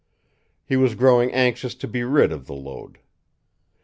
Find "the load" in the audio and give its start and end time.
2.47-2.97